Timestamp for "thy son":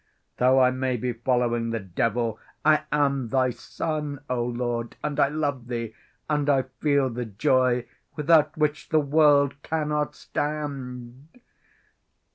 3.29-4.19